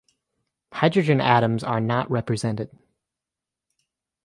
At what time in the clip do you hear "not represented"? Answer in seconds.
1.79-2.71